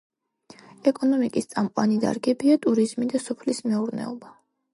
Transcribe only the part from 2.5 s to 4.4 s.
ტურიზმი და სოფლის მეურნეობა.